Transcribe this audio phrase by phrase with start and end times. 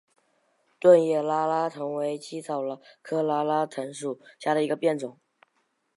[0.79, 2.63] 钝叶拉拉藤为茜草
[3.03, 5.19] 科拉拉藤属下的一个变种。